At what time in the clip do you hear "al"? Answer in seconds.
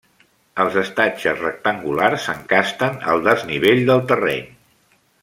3.13-3.21